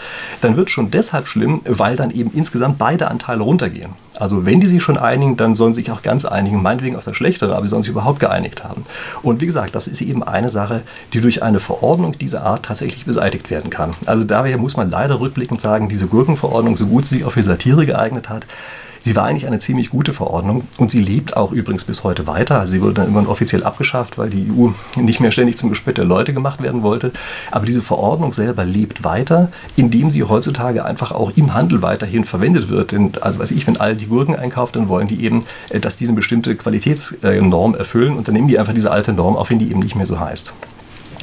dann 0.42 0.58
wird 0.58 0.70
schon 0.70 0.92
deshalb 0.92 1.28
schlimm, 1.28 1.62
weil 1.66 1.96
dann 1.96 2.12
eben 2.12 2.32
insgesamt 2.34 2.78
beide 2.78 3.10
Anteile 3.10 3.44
runtergehen. 3.44 3.92
Also 4.18 4.46
wenn 4.46 4.62
die 4.62 4.68
sich 4.68 4.82
schon 4.82 4.98
einigen, 4.98 5.36
dann 5.36 5.56
sollen 5.56 5.74
sie 5.74 5.82
sich 5.82 5.92
auch 5.92 6.02
ganz 6.02 6.26
einigen, 6.26 6.62
meinetwegen 6.62 6.96
auf 6.96 7.04
das 7.04 7.18
Schlechtere, 7.18 7.56
aber 7.56 7.66
sie 7.66 7.70
sollen 7.70 7.84
sich 7.84 7.92
überhaupt 7.92 8.20
geeinigt 8.20 8.64
haben. 8.64 8.84
Und 9.22 9.42
wie 9.42 9.46
gesagt, 9.46 9.76
das 9.76 9.88
ist 9.88 10.02
eben 10.02 10.24
eine 10.24 10.50
Sache, 10.50 10.82
die 11.14 11.22
durch 11.22 11.44
eine 11.44 11.60
Verordnung 11.60 12.18
dieser 12.18 12.44
Art 12.44 12.64
tatsächlich 12.64 13.06
beseitigt 13.06 13.50
werden 13.52 13.70
kann. 13.70 13.94
Also 14.06 14.24
daher 14.24 14.58
muss 14.58 14.78
man 14.78 14.90
leider 14.90 15.20
rückblickend 15.20 15.60
sagen, 15.60 15.90
diese 15.90 16.08
Gurkenverordnung, 16.08 16.78
so 16.78 16.88
gut 16.88 17.06
sie 17.06 17.16
sich 17.16 17.26
auch 17.26 17.32
für 17.32 17.44
Satire 17.44 17.86
geeignet 17.86 18.30
hat, 18.30 18.46
Sie 19.06 19.16
war 19.16 19.26
eigentlich 19.26 19.46
eine 19.46 19.60
ziemlich 19.60 19.92
gute 19.92 20.14
Verordnung 20.14 20.64
und 20.80 20.90
sie 20.90 21.00
lebt 21.00 21.38
auch 21.38 21.52
übrigens 21.52 21.84
bis 21.84 22.04
heute 22.04 22.26
weiter. 22.26 22.60
Also 22.60 22.74
sie 22.74 22.82
wurde 22.82 22.96
dann 22.96 23.08
immer 23.08 23.30
offiziell 23.30 23.64
abgeschafft, 23.64 24.18
weil 24.18 24.32
die 24.32 24.50
EU 24.52 24.70
nicht 25.00 25.20
mehr 25.20 25.32
ständig 25.32 25.60
zum 25.60 25.70
Gespött 25.70 26.00
der 26.00 26.06
Leute 26.06 26.34
gemacht 26.34 26.64
werden 26.64 26.82
wollte. 26.82 27.12
Aber 27.52 27.68
diese 27.68 27.84
Verordnung 27.84 28.34
selber 28.34 28.66
lebt 28.66 29.04
weiter, 29.04 29.52
indem 29.76 30.10
sie 30.10 30.24
heutzutage 30.24 30.86
einfach 30.86 31.12
auch 31.12 31.32
im 31.36 31.54
Handel 31.54 31.84
weiterhin 31.84 32.26
verwendet 32.26 32.70
wird. 32.70 32.94
Denn, 32.94 33.12
also 33.22 33.38
weiß 33.38 33.52
ich, 33.52 33.68
wenn 33.68 33.78
alle 33.78 33.94
die 33.94 34.08
Gurken 34.08 34.36
einkaufen, 34.36 34.72
dann 34.74 34.90
wollen 34.90 35.08
die 35.08 35.24
eben, 35.24 35.46
äh, 35.70 35.80
dass 35.80 35.98
die 35.98 36.06
eine 36.06 36.16
bestimmte 36.16 36.56
Qualitätsnorm 36.56 37.76
erfüllen 37.76 38.18
und 38.18 38.28
dann 38.28 38.34
nehmen 38.34 38.48
die 38.48 38.58
einfach 38.58 38.74
diese 38.74 38.90
alte 38.90 39.14
Norm 39.14 39.36
auf, 39.38 39.52
wenn 39.52 39.60
die 39.60 39.70
eben 39.70 39.82
nicht 39.82 39.96
mehr 39.96 40.08
so 40.08 40.20
heißt. 40.20 40.52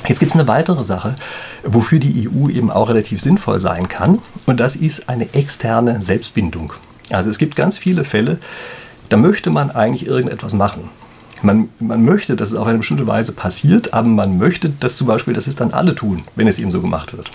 Jetzt 0.06 0.20
gibt 0.20 0.30
es 0.30 0.38
eine 0.38 0.46
weitere 0.46 0.84
Sache, 0.84 1.16
wofür 1.64 1.98
die 1.98 2.28
EU 2.28 2.48
eben 2.48 2.70
auch 2.70 2.88
relativ 2.88 3.20
sinnvoll 3.20 3.58
sein 3.58 3.88
kann, 3.88 4.20
und 4.46 4.60
das 4.60 4.76
ist 4.76 5.08
eine 5.08 5.34
externe 5.34 6.00
Selbstbindung. 6.00 6.74
Also 7.10 7.30
es 7.30 7.38
gibt 7.38 7.56
ganz 7.56 7.78
viele 7.78 8.04
Fälle, 8.04 8.38
da 9.08 9.16
möchte 9.16 9.50
man 9.50 9.70
eigentlich 9.70 10.06
irgendetwas 10.06 10.54
machen. 10.54 10.88
Man, 11.42 11.70
man 11.80 12.04
möchte, 12.04 12.36
dass 12.36 12.50
es 12.50 12.54
auf 12.54 12.68
eine 12.68 12.78
bestimmte 12.78 13.06
Weise 13.06 13.32
passiert, 13.32 13.92
aber 13.92 14.06
man 14.06 14.38
möchte, 14.38 14.70
dass 14.70 14.96
zum 14.96 15.08
Beispiel, 15.08 15.34
dass 15.34 15.48
es 15.48 15.56
dann 15.56 15.72
alle 15.72 15.96
tun, 15.96 16.22
wenn 16.36 16.46
es 16.46 16.60
eben 16.60 16.70
so 16.70 16.80
gemacht 16.80 17.16
wird. 17.16 17.30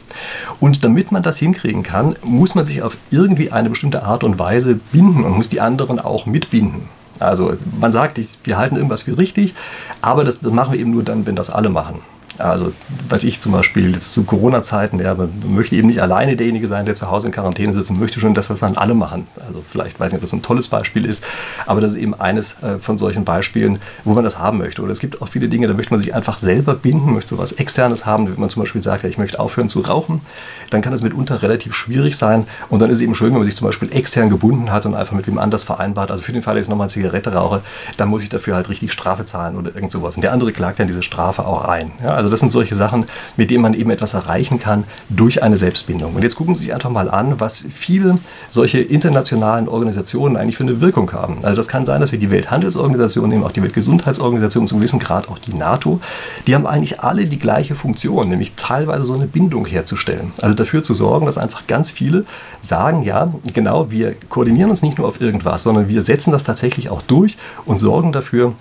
Und 0.61 0.85
damit 0.85 1.11
man 1.11 1.23
das 1.23 1.37
hinkriegen 1.37 1.83
kann, 1.83 2.15
muss 2.23 2.55
man 2.55 2.65
sich 2.65 2.81
auf 2.81 2.95
irgendwie 3.11 3.51
eine 3.51 3.69
bestimmte 3.69 4.03
Art 4.03 4.23
und 4.23 4.39
Weise 4.39 4.79
binden 4.93 5.25
und 5.25 5.35
muss 5.35 5.49
die 5.49 5.59
anderen 5.59 5.99
auch 5.99 6.25
mitbinden. 6.25 6.87
Also 7.19 7.57
man 7.79 7.91
sagt, 7.91 8.19
wir 8.45 8.57
halten 8.57 8.77
irgendwas 8.77 9.03
für 9.03 9.17
richtig, 9.17 9.53
aber 10.01 10.23
das, 10.23 10.39
das 10.39 10.53
machen 10.53 10.73
wir 10.73 10.79
eben 10.79 10.91
nur 10.91 11.03
dann, 11.03 11.25
wenn 11.25 11.35
das 11.35 11.49
alle 11.49 11.69
machen. 11.69 11.99
Also, 12.37 12.71
weiß 13.09 13.23
ich 13.23 13.41
zum 13.41 13.51
Beispiel 13.51 13.95
jetzt 13.95 14.13
zu 14.13 14.23
Corona-Zeiten, 14.23 14.99
ja, 14.99 15.15
man 15.15 15.31
möchte 15.47 15.75
eben 15.75 15.87
nicht 15.87 16.01
alleine 16.01 16.35
derjenige 16.35 16.67
sein, 16.67 16.85
der 16.85 16.93
zu 16.93 17.09
Hause 17.09 17.27
in 17.27 17.33
Quarantäne 17.33 17.73
sitzt 17.73 17.89
und 17.89 17.99
möchte 17.99 18.19
schon, 18.19 18.35
dass 18.35 18.49
das 18.49 18.59
dann 18.59 18.77
alle 18.77 18.93
machen. 18.93 19.27
Also, 19.47 19.63
vielleicht 19.67 19.99
weiß 19.99 20.07
ich 20.07 20.13
nicht, 20.13 20.23
ob 20.23 20.29
das 20.29 20.33
ein 20.33 20.43
tolles 20.43 20.67
Beispiel 20.67 21.05
ist, 21.05 21.23
aber 21.65 21.81
das 21.81 21.93
ist 21.93 21.97
eben 21.97 22.13
eines 22.13 22.61
äh, 22.61 22.77
von 22.77 22.97
solchen 22.97 23.25
Beispielen, 23.25 23.79
wo 24.03 24.13
man 24.13 24.23
das 24.23 24.37
haben 24.37 24.59
möchte. 24.59 24.83
Oder 24.83 24.91
es 24.91 24.99
gibt 24.99 25.21
auch 25.21 25.29
viele 25.29 25.47
Dinge, 25.47 25.67
da 25.67 25.73
möchte 25.73 25.91
man 25.91 25.99
sich 25.99 26.13
einfach 26.13 26.37
selber 26.37 26.75
binden, 26.75 27.13
möchte 27.13 27.29
so 27.29 27.37
was 27.39 27.53
Externes 27.53 28.05
haben. 28.05 28.29
Wenn 28.29 28.39
man 28.39 28.49
zum 28.49 28.61
Beispiel 28.61 28.83
sagt, 28.83 29.03
ja, 29.03 29.09
ich 29.09 29.17
möchte 29.17 29.39
aufhören 29.39 29.69
zu 29.69 29.81
rauchen, 29.81 30.21
dann 30.69 30.81
kann 30.81 30.91
das 30.91 31.01
mitunter 31.01 31.41
relativ 31.41 31.73
schwierig 31.73 32.17
sein. 32.17 32.45
Und 32.69 32.81
dann 32.81 32.91
ist 32.91 32.97
es 32.97 33.03
eben 33.03 33.15
schön, 33.15 33.31
wenn 33.31 33.39
man 33.39 33.47
sich 33.47 33.55
zum 33.55 33.67
Beispiel 33.67 33.89
extern 33.95 34.29
gebunden 34.29 34.71
hat 34.71 34.85
und 34.85 34.93
einfach 34.93 35.15
mit 35.15 35.25
wem 35.25 35.39
anders 35.39 35.63
vereinbart. 35.63 36.11
Also, 36.11 36.21
für 36.21 36.33
den 36.33 36.43
Fall, 36.43 36.55
dass 36.55 36.63
ich 36.63 36.69
nochmal 36.69 36.85
eine 36.85 36.93
Zigarette 36.93 37.33
rauche, 37.33 37.61
dann 37.97 38.09
muss 38.09 38.21
ich 38.21 38.29
dafür 38.29 38.55
halt 38.55 38.69
richtig 38.69 38.91
Strafe 38.91 39.25
zahlen 39.25 39.55
oder 39.55 39.73
irgend 39.73 39.91
sowas. 39.91 40.15
Und 40.15 40.21
der 40.21 40.33
andere 40.33 40.51
klagt 40.51 40.79
dann 40.79 40.87
diese 40.87 41.01
Strafe 41.01 41.43
auch 41.43 41.65
ein. 41.65 41.91
Ja, 42.03 42.16
also, 42.17 42.29
das 42.29 42.39
sind 42.39 42.51
solche 42.51 42.75
Sachen, 42.75 43.05
mit 43.35 43.49
denen 43.51 43.61
man 43.61 43.73
eben 43.73 43.91
etwas 43.91 44.13
erreichen 44.13 44.59
kann 44.59 44.83
durch 45.09 45.43
eine 45.43 45.57
Selbstbindung. 45.57 46.15
Und 46.15 46.23
jetzt 46.23 46.35
gucken 46.35 46.55
Sie 46.55 46.63
sich 46.63 46.73
einfach 46.73 46.89
mal 46.89 47.09
an, 47.09 47.39
was 47.39 47.63
viele 47.73 48.17
solche 48.49 48.79
internationalen 48.79 49.67
Organisationen 49.67 50.35
eigentlich 50.35 50.57
für 50.57 50.63
eine 50.63 50.81
Wirkung 50.81 51.11
haben. 51.13 51.37
Also 51.43 51.55
das 51.55 51.67
kann 51.67 51.85
sein, 51.85 52.01
dass 52.01 52.11
wir 52.11 52.19
die 52.19 52.31
Welthandelsorganisation 52.31 53.29
nehmen, 53.29 53.43
auch 53.43 53.51
die 53.51 53.61
Weltgesundheitsorganisation, 53.61 54.67
zum 54.67 54.79
gewissen 54.79 54.99
Grad 54.99 55.29
auch 55.29 55.39
die 55.39 55.53
NATO. 55.53 56.01
Die 56.47 56.55
haben 56.55 56.65
eigentlich 56.65 57.01
alle 57.01 57.25
die 57.25 57.39
gleiche 57.39 57.75
Funktion, 57.75 58.29
nämlich 58.29 58.53
teilweise 58.55 59.03
so 59.03 59.13
eine 59.13 59.27
Bindung 59.27 59.65
herzustellen. 59.65 60.33
Also 60.41 60.55
dafür 60.55 60.83
zu 60.83 60.93
sorgen, 60.93 61.25
dass 61.25 61.37
einfach 61.37 61.67
ganz 61.67 61.91
viele 61.91 62.25
sagen, 62.61 63.03
ja, 63.03 63.31
genau, 63.53 63.91
wir 63.91 64.15
koordinieren 64.29 64.69
uns 64.69 64.81
nicht 64.81 64.97
nur 64.97 65.07
auf 65.07 65.21
irgendwas, 65.21 65.63
sondern 65.63 65.87
wir 65.87 66.01
setzen 66.01 66.31
das 66.31 66.43
tatsächlich 66.43 66.89
auch 66.89 67.01
durch 67.01 67.37
und 67.65 67.79
sorgen 67.79 68.11
dafür, 68.11 68.53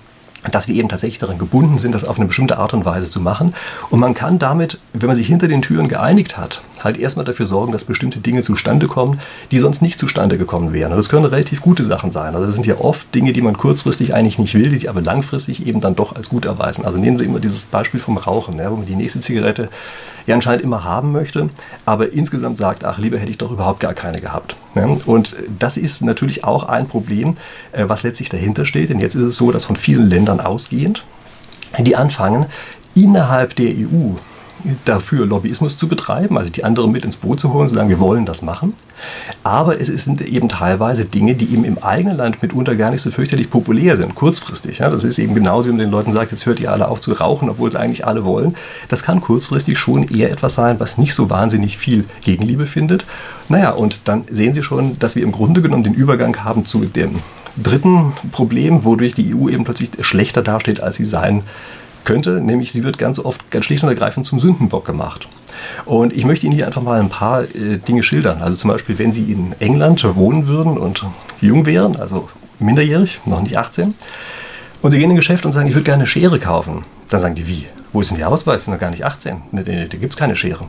dass 0.51 0.69
wir 0.69 0.75
eben 0.75 0.89
tatsächlich 0.89 1.19
daran 1.19 1.39
gebunden 1.39 1.79
sind, 1.79 1.93
das 1.93 2.05
auf 2.05 2.19
eine 2.19 2.27
bestimmte 2.27 2.59
Art 2.59 2.73
und 2.73 2.85
Weise 2.85 3.11
zu 3.11 3.21
machen. 3.21 3.55
Und 3.91 4.01
man 4.01 4.15
kann 4.15 4.39
damit, 4.39 4.79
wenn 4.93 5.09
man 5.09 5.17
sich 5.17 5.27
hinter 5.27 5.49
den 5.49 5.63
Türen 5.63 5.89
geeinigt 5.89 6.39
hat, 6.39 6.63
halt 6.85 6.99
erstmal 6.99 7.25
dafür 7.25 7.47
sorgen, 7.47 7.73
dass 7.73 7.85
bestimmte 7.85 8.21
Dinge 8.21 8.43
zustande 8.43 8.87
kommen, 8.87 9.21
die 9.51 9.59
sonst 9.59 9.83
nicht 9.83 9.99
zustande 9.99 10.39
gekommen 10.39 10.73
wären. 10.73 10.93
Und 10.93 10.99
das 10.99 11.09
können 11.09 11.25
relativ 11.25 11.61
gute 11.61 11.85
Sachen 11.85 12.13
sein. 12.13 12.35
Also 12.35 12.47
das 12.47 12.55
sind 12.55 12.67
ja 12.67 12.79
oft 12.79 13.13
Dinge, 13.15 13.33
die 13.33 13.43
man 13.43 13.57
kurzfristig 13.57 14.15
eigentlich 14.15 14.39
nicht 14.39 14.55
will, 14.55 14.69
die 14.69 14.77
sich 14.77 14.89
aber 14.89 15.01
langfristig 15.01 15.67
eben 15.67 15.81
dann 15.81 15.97
doch 15.97 16.15
als 16.15 16.29
gut 16.29 16.45
erweisen. 16.45 16.85
Also 16.85 16.99
nehmen 16.99 17.19
wir 17.19 17.27
immer 17.27 17.41
dieses 17.41 17.65
Beispiel 17.65 18.01
vom 18.01 18.17
Rauchen, 18.19 18.59
ja, 18.59 18.71
wo 18.71 18.77
man 18.77 18.87
die 18.87 18.97
nächste 18.97 19.21
Zigarette 19.21 19.69
ja 20.27 20.35
anscheinend 20.35 20.65
immer 20.65 20.85
haben 20.85 21.13
möchte, 21.13 21.51
aber 21.85 22.13
insgesamt 22.13 22.59
sagt, 22.59 22.85
ach, 22.85 22.99
lieber 22.99 23.19
hätte 23.19 23.31
ich 23.31 23.39
doch 23.39 23.51
überhaupt 23.51 23.81
gar 23.81 23.95
keine 23.95 24.21
gehabt. 24.21 24.57
Ja, 24.77 24.97
und 25.07 25.35
das 25.59 25.77
ist 25.77 26.03
natürlich 26.03 26.45
auch 26.45 26.65
ein 26.65 26.87
Problem, 26.87 27.37
äh, 27.73 27.85
was 27.87 28.03
letztlich 28.03 28.29
dahinter 28.29 28.67
steht. 28.67 28.91
Denn 28.91 29.01
jetzt 29.01 29.15
ist 29.15 29.23
es 29.23 29.37
so, 29.37 29.51
dass 29.51 29.65
von 29.65 29.77
vielen 29.77 30.09
Ländern 30.09 30.41
ausgehend, 30.41 31.05
die 31.79 31.97
anfangen, 31.97 32.47
innerhalb 32.95 33.57
der 33.57 33.71
EU 33.71 34.17
dafür, 34.85 35.27
Lobbyismus 35.27 35.77
zu 35.77 35.89
betreiben, 35.89 36.39
also 36.39 36.51
die 36.51 36.65
anderen 36.65 36.93
mit 36.93 37.05
ins 37.05 37.17
Boot 37.17 37.41
zu 37.41 37.53
holen, 37.53 37.69
zu 37.69 37.75
sagen, 37.75 37.89
wir 37.89 38.01
wollen 38.01 38.27
das 38.27 38.43
machen. 38.43 38.75
Aber 39.43 39.81
es 39.81 39.89
sind 39.89 40.21
eben 40.21 40.49
teilweise 40.49 41.05
Dinge, 41.05 41.35
die 41.35 41.53
eben 41.53 41.65
im 41.65 41.79
eigenen 41.79 42.17
Land 42.17 42.43
mitunter 42.43 42.75
gar 42.75 42.91
nicht 42.91 43.03
so 43.03 43.11
fürchterlich 43.11 43.51
populär 43.51 43.97
sind, 43.97 44.15
kurzfristig. 44.15 44.79
Ja, 44.79 44.91
das 44.91 45.05
ist 45.05 45.19
eben 45.19 45.35
genauso, 45.35 45.69
wie 45.69 45.73
man 45.73 45.81
den 45.81 45.91
Leuten 45.91 46.13
sagt, 46.13 46.33
jetzt 46.33 46.47
hört 46.47 46.61
ihr 46.61 46.73
alle 46.73 46.89
auf 46.89 47.01
zu 47.01 47.13
rauchen, 47.13 47.51
obwohl 47.51 47.69
es 47.69 47.77
eigentlich 47.77 48.07
alle 48.07 48.25
wollen. 48.25 48.55
Das 48.89 49.03
kann 49.03 49.21
kurzfristig 49.21 49.79
schon 49.79 50.09
eher 50.09 50.31
etwas 50.31 50.55
sein, 50.55 50.81
was 50.81 50.99
nicht 50.99 51.15
so 51.15 51.31
wahnsinnig 51.31 51.79
viel 51.79 52.05
Gegenliebe 52.23 52.67
findet. 52.67 53.05
Naja, 53.49 53.71
und 53.71 54.01
dann 54.05 54.25
sehen 54.31 54.55
Sie 54.55 54.63
schon, 54.63 54.99
dass 54.99 55.17
wir 55.17 55.23
im 55.23 55.33
Grunde 55.33 55.63
genommen 55.63 55.85
den 55.85 55.95
Übergang 55.95 56.45
haben 56.45 56.65
zu 56.65 56.85
dem 56.85 57.17
dritten 57.63 58.13
Problem, 58.33 58.85
wodurch 58.85 59.15
die 59.15 59.35
EU 59.35 59.49
eben 59.49 59.65
plötzlich 59.65 59.91
schlechter 60.01 60.43
dasteht, 60.43 60.81
als 60.81 60.97
sie 60.97 61.07
sein 61.07 61.43
könnte, 62.07 62.41
nämlich 62.41 62.73
sie 62.73 62.83
wird 62.83 62.97
ganz 62.97 63.19
oft 63.19 63.51
ganz 63.51 63.67
schlicht 63.67 63.83
und 63.83 63.91
ergreifend 63.91 64.25
zum 64.25 64.39
Sündenbock 64.39 64.87
gemacht. 64.87 65.29
Und 65.85 66.13
ich 66.13 66.25
möchte 66.25 66.47
Ihnen 66.47 66.55
hier 66.55 66.67
einfach 66.67 66.83
mal 66.83 67.01
ein 67.01 67.09
paar 67.09 67.43
äh, 67.43 67.79
Dinge 67.87 68.03
schildern. 68.03 68.41
Also 68.41 68.57
zum 68.57 68.71
Beispiel, 68.71 68.99
wenn 68.99 69.13
Sie 69.13 69.31
in 69.33 69.55
England 69.59 70.03
wohnen 70.17 70.47
würden 70.47 70.79
und 70.79 71.05
jung 71.41 71.67
wären, 71.67 71.97
also 71.97 72.29
minderjährig, 72.59 73.21
noch 73.27 73.43
nicht 73.43 73.57
18, 73.57 73.95
und 74.83 74.91
Sie 74.91 74.99
gehen 74.99 75.11
in 75.11 75.13
ein 75.13 75.17
Geschäft 75.17 75.45
und 75.45 75.53
sagen, 75.53 75.69
ich 75.69 75.75
würde 75.75 75.85
gerne 75.85 76.03
eine 76.03 76.07
Schere 76.07 76.39
kaufen, 76.39 76.85
dann 77.09 77.21
sagen 77.21 77.35
die, 77.35 77.47
wie? 77.47 77.67
Wo 77.97 78.03
ist 78.03 78.11
denn 78.11 78.19
der 78.19 78.29
Ausweis? 78.29 78.65
Sind 78.65 78.75
noch 78.75 78.79
gar 78.79 78.91
nicht 78.91 79.07
18. 79.07 79.41
Da 79.53 79.63
gibt 79.63 80.13
es 80.13 80.19
keine 80.19 80.37
Schere. 80.37 80.67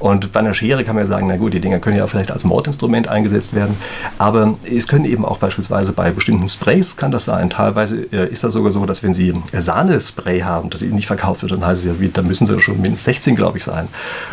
Und 0.00 0.32
bei 0.32 0.40
einer 0.40 0.52
Schere 0.52 0.82
kann 0.82 0.96
man 0.96 1.04
ja 1.04 1.06
sagen, 1.06 1.28
na 1.28 1.36
gut, 1.36 1.54
die 1.54 1.60
Dinger 1.60 1.78
können 1.78 1.96
ja 1.96 2.04
vielleicht 2.08 2.32
als 2.32 2.42
Mordinstrument 2.42 3.06
eingesetzt 3.06 3.54
werden. 3.54 3.76
Aber 4.18 4.54
es 4.68 4.88
können 4.88 5.04
eben 5.04 5.24
auch 5.24 5.38
beispielsweise 5.38 5.92
bei 5.92 6.10
bestimmten 6.10 6.48
Sprays 6.48 6.96
kann 6.96 7.12
das 7.12 7.24
sein. 7.24 7.50
Teilweise 7.50 8.08
äh, 8.12 8.28
ist 8.32 8.42
das 8.42 8.52
sogar 8.52 8.72
so, 8.72 8.84
dass 8.84 9.04
wenn 9.04 9.14
Sie 9.14 9.32
Sahnespray 9.52 10.40
haben, 10.40 10.68
das 10.68 10.82
eben 10.82 10.96
nicht 10.96 11.06
verkauft 11.06 11.42
wird, 11.42 11.52
dann 11.52 11.64
heißt 11.64 11.84
es 11.84 12.00
ja, 12.00 12.08
da 12.12 12.22
müssen 12.22 12.48
Sie 12.48 12.60
schon 12.60 12.80
mindestens 12.80 13.04
16, 13.04 13.36
glaube 13.36 13.58
ich, 13.58 13.64
sein. 13.64 13.86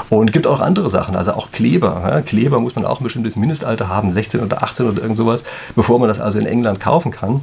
Und 0.10 0.32
es 0.32 0.34
gibt 0.34 0.48
auch 0.48 0.60
andere 0.60 0.90
Sachen, 0.90 1.16
also 1.16 1.34
auch 1.34 1.52
Kleber. 1.52 2.02
Ja? 2.04 2.22
Kleber 2.22 2.60
muss 2.60 2.75
man 2.75 2.84
auch 2.84 3.00
ein 3.00 3.04
bestimmtes 3.04 3.36
Mindestalter 3.36 3.90
haben, 3.90 4.12
16 4.12 4.42
oder 4.42 4.63
18 4.63 4.88
oder 4.88 5.04
irgend 5.04 5.18
sowas, 5.18 5.44
bevor 5.75 6.00
man 6.00 6.10
das 6.10 6.20
also 6.20 6.40
in 6.40 6.48
England 6.48 6.80
kaufen 6.80 7.12
kann. 7.12 7.42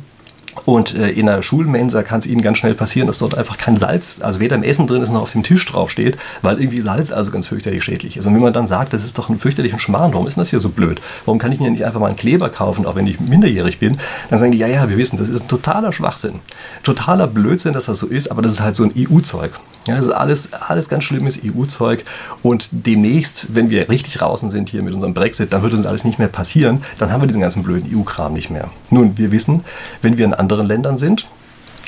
Und 0.64 0.94
äh, 0.94 1.10
in 1.10 1.28
einer 1.28 1.42
Schulmensa 1.42 2.02
kann 2.02 2.20
es 2.20 2.26
Ihnen 2.26 2.42
ganz 2.42 2.58
schnell 2.58 2.74
passieren, 2.74 3.06
dass 3.06 3.18
dort 3.18 3.34
einfach 3.34 3.56
kein 3.56 3.76
Salz, 3.76 4.20
also 4.22 4.40
weder 4.40 4.56
im 4.56 4.62
Essen 4.62 4.86
drin 4.86 5.02
ist 5.02 5.10
noch 5.10 5.22
auf 5.22 5.32
dem 5.32 5.42
Tisch 5.42 5.64
drauf 5.66 5.90
steht, 5.90 6.18
weil 6.42 6.60
irgendwie 6.60 6.80
Salz 6.80 7.10
also 7.10 7.30
ganz 7.30 7.46
fürchterlich 7.46 7.84
schädlich 7.84 8.16
ist. 8.16 8.26
Und 8.26 8.34
wenn 8.34 8.42
man 8.42 8.52
dann 8.52 8.66
sagt, 8.66 8.92
das 8.92 9.04
ist 9.04 9.18
doch 9.18 9.28
ein 9.28 9.38
fürchterlicher 9.38 9.78
Schmarrn, 9.78 10.12
warum 10.12 10.26
ist 10.26 10.36
das 10.36 10.50
hier 10.50 10.60
so 10.60 10.70
blöd? 10.70 11.00
Warum 11.24 11.38
kann 11.38 11.52
ich 11.52 11.60
mir 11.60 11.70
nicht 11.70 11.84
einfach 11.84 12.00
mal 12.00 12.08
einen 12.08 12.16
Kleber 12.16 12.48
kaufen, 12.48 12.86
auch 12.86 12.96
wenn 12.96 13.06
ich 13.06 13.20
minderjährig 13.20 13.78
bin? 13.78 13.98
Dann 14.28 14.38
sagen 14.38 14.52
die, 14.52 14.58
ja, 14.58 14.66
ja, 14.66 14.88
wir 14.88 14.96
wissen, 14.96 15.18
das 15.18 15.28
ist 15.28 15.42
ein 15.42 15.48
totaler 15.48 15.92
Schwachsinn. 15.92 16.40
Totaler 16.82 17.26
Blödsinn, 17.26 17.72
dass 17.72 17.86
das 17.86 17.98
so 17.98 18.06
ist, 18.06 18.30
aber 18.30 18.42
das 18.42 18.52
ist 18.52 18.60
halt 18.60 18.76
so 18.76 18.84
ein 18.84 18.92
EU-Zeug. 18.96 19.52
Ja, 19.86 19.96
das 19.96 20.06
ist 20.06 20.12
alles, 20.12 20.52
alles 20.52 20.88
ganz 20.88 21.04
schlimmes 21.04 21.38
EU-Zeug. 21.44 22.04
Und 22.42 22.68
demnächst, 22.70 23.54
wenn 23.54 23.70
wir 23.70 23.88
richtig 23.88 24.14
draußen 24.14 24.50
sind 24.50 24.68
hier 24.68 24.82
mit 24.82 24.94
unserem 24.94 25.14
Brexit, 25.14 25.52
dann 25.52 25.62
wird 25.62 25.72
uns 25.72 25.86
alles 25.86 26.04
nicht 26.04 26.18
mehr 26.18 26.28
passieren. 26.28 26.82
Dann 26.98 27.10
haben 27.10 27.22
wir 27.22 27.26
diesen 27.26 27.40
ganzen 27.40 27.62
blöden 27.62 27.90
EU-Kram 27.94 28.32
nicht 28.32 28.50
mehr. 28.50 28.68
Nun, 28.90 29.16
wir 29.16 29.32
wissen, 29.32 29.64
wenn 30.02 30.18
wir 30.18 30.26
in 30.26 30.34
anderen 30.34 30.66
Ländern 30.66 30.98
sind, 30.98 31.26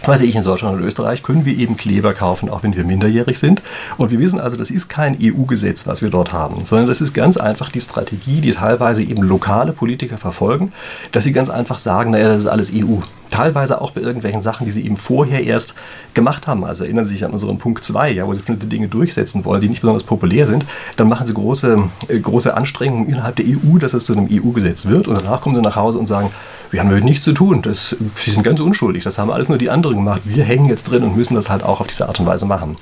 weiß 0.07 0.23
ich, 0.23 0.35
in 0.35 0.45
Deutschland 0.45 0.79
und 0.79 0.85
Österreich 0.85 1.23
können 1.23 1.45
wir 1.45 1.57
eben 1.57 1.77
Kleber 1.77 2.13
kaufen, 2.13 2.49
auch 2.49 2.63
wenn 2.63 2.75
wir 2.75 2.85
minderjährig 2.85 3.39
sind. 3.39 3.63
Und 3.99 4.11
wir 4.11 4.19
wissen 4.19 4.41
also, 4.41 4.57
das 4.57 4.71
ist 4.71 4.89
kein 4.89 5.17
EU-Gesetz, 5.23 5.87
was 5.87 6.03
wir 6.03 6.11
dort 6.11 6.33
haben, 6.33 6.65
sondern 6.65 6.89
das 6.89 7.01
ist 7.01 7.13
ganz 7.13 7.37
einfach 7.37 7.71
die 7.71 7.81
Strategie, 7.81 8.41
die 8.41 8.53
teilweise 8.53 9.03
eben 9.03 9.23
lokale 9.23 9.73
Politiker 9.73 10.19
verfolgen, 10.19 10.73
dass 11.13 11.25
sie 11.25 11.33
ganz 11.33 11.51
einfach 11.51 11.79
sagen, 11.79 12.11
naja, 12.11 12.29
das 12.29 12.41
ist 12.41 12.47
alles 12.47 12.73
EU. 12.75 12.99
Teilweise 13.33 13.81
auch 13.81 13.93
bei 13.93 14.03
irgendwelchen 14.03 14.43
Sachen, 14.43 14.67
die 14.67 14.71
sie 14.71 14.85
eben 14.85 14.99
vorher 14.99 15.43
erst 15.43 15.75
gemacht 16.13 16.47
haben. 16.47 16.65
Also 16.65 16.85
erinnern 16.85 17.07
Sie 17.07 17.13
sich 17.13 17.25
an 17.25 17.31
unseren 17.31 17.57
Punkt 17.57 17.83
2, 17.83 18.11
ja, 18.11 18.27
wo 18.27 18.35
sie 18.35 18.41
bestimmte 18.41 18.67
Dinge 18.67 18.89
durchsetzen 18.89 19.47
wollen, 19.47 19.63
die 19.63 19.71
nicht 19.71 19.81
besonders 19.81 20.05
populär 20.05 20.47
sind. 20.47 20.67
Dann 20.97 21.09
machen 21.09 21.27
sie 21.27 21.33
große, 21.33 21.83
äh, 22.09 22.21
große 22.21 22.55
Anstrengungen 22.55 23.09
innerhalb 23.09 23.37
der 23.37 23.47
EU, 23.47 23.79
dass 23.79 23.95
es 23.95 24.05
zu 24.05 24.13
einem 24.13 24.29
EU-Gesetz 24.31 24.85
wird. 24.85 25.09
Und 25.09 25.15
danach 25.15 25.41
kommen 25.41 25.57
sie 25.57 25.63
nach 25.63 25.77
Hause 25.77 25.99
und 25.99 26.09
sagen, 26.09 26.31
wir 26.71 26.81
haben 26.81 26.91
damit 26.91 27.05
nichts 27.05 27.25
zu 27.25 27.33
tun. 27.33 27.63
Das, 27.63 27.97
sie 28.17 28.31
sind 28.31 28.43
ganz 28.43 28.61
unschuldig. 28.61 29.03
Das 29.03 29.19
haben 29.19 29.31
alles 29.31 29.49
nur 29.49 29.57
die 29.57 29.71
anderen 29.71 29.97
gemacht. 29.97 30.23
Wir 30.25 30.45
hängen 30.45 30.69
jetzt 30.69 30.85
drin 30.85 31.03
und 31.03 31.17
müssen 31.17 31.35
das 31.35 31.49
halt 31.49 31.63
auch 31.63 31.81
auf 31.81 31.87
diese 31.87 32.09
Art 32.09 32.21
und 32.21 32.27
Weise 32.27 32.45
machen. 32.45 32.77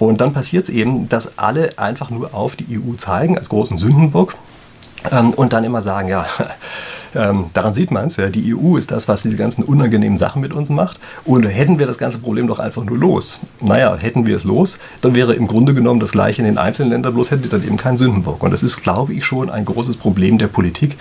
Und 0.00 0.20
dann 0.20 0.32
passiert 0.32 0.64
es 0.64 0.70
eben, 0.70 1.08
dass 1.08 1.38
alle 1.38 1.78
einfach 1.78 2.10
nur 2.10 2.34
auf 2.34 2.56
die 2.56 2.66
EU 2.76 2.94
zeigen, 2.96 3.38
als 3.38 3.48
großen 3.48 3.78
Sündenbock. 3.78 4.34
Ähm, 5.10 5.30
und 5.30 5.52
dann 5.52 5.64
immer 5.64 5.82
sagen, 5.82 6.08
ja, 6.08 6.26
ähm, 7.14 7.46
daran 7.52 7.74
sieht 7.74 7.90
man 7.90 8.06
es, 8.06 8.16
ja, 8.16 8.28
die 8.28 8.54
EU 8.54 8.76
ist 8.76 8.90
das, 8.90 9.08
was 9.08 9.22
diese 9.22 9.36
ganzen 9.36 9.64
unangenehmen 9.64 10.18
Sachen 10.18 10.40
mit 10.40 10.52
uns 10.52 10.70
macht. 10.70 10.98
Und 11.24 11.44
hätten 11.44 11.78
wir 11.78 11.86
das 11.86 11.98
ganze 11.98 12.18
Problem 12.18 12.46
doch 12.46 12.58
einfach 12.58 12.84
nur 12.84 12.96
los. 12.96 13.40
Naja, 13.60 13.96
hätten 13.96 14.26
wir 14.26 14.36
es 14.36 14.44
los, 14.44 14.78
dann 15.00 15.14
wäre 15.14 15.34
im 15.34 15.46
Grunde 15.46 15.74
genommen 15.74 16.00
das 16.00 16.12
gleiche 16.12 16.42
in 16.42 16.46
den 16.46 16.58
einzelnen 16.58 16.90
Ländern, 16.90 17.14
bloß 17.14 17.30
hätten 17.30 17.42
sie 17.44 17.48
dann 17.48 17.64
eben 17.64 17.76
keinen 17.76 17.98
Sündenbock. 17.98 18.42
Und 18.42 18.52
das 18.52 18.62
ist, 18.62 18.82
glaube 18.82 19.14
ich, 19.14 19.24
schon 19.24 19.50
ein 19.50 19.64
großes 19.64 19.96
Problem 19.96 20.38
der 20.38 20.48
Politik, 20.48 20.96